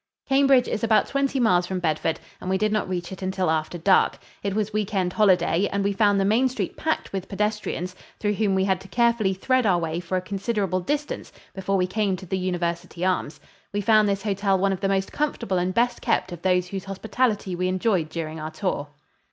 [0.27, 3.77] Cambridge is about twenty miles from Bedford, and we did not reach it until after
[3.77, 4.17] dark.
[4.41, 8.33] It was Week End holiday, and we found the main street packed with pedestrians, through
[8.33, 12.15] whom we had to carefully thread our way for a considerable distance before we came
[12.15, 13.39] to the University Arms.
[13.73, 16.85] We found this hotel one of the most comfortable and best kept of those whose
[16.85, 18.87] hospitality we enjoyed during our tour.